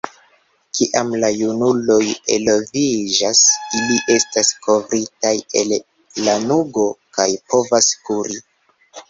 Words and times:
Kiam 0.77 1.09
la 1.23 1.27
junuloj 1.41 2.05
eloviĝas, 2.37 3.41
ili 3.81 3.99
estas 4.15 4.51
kovritaj 4.65 5.35
el 5.63 5.77
lanugo 6.29 6.89
kaj 7.21 7.29
povas 7.55 7.93
kuri. 8.11 8.43